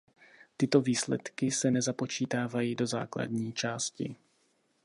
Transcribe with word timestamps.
Tyto 0.57 0.81
výsledky 0.81 1.51
se 1.51 1.71
nezapočítávají 1.71 2.75
do 2.75 2.87
základní 2.87 3.53
části. 3.53 4.15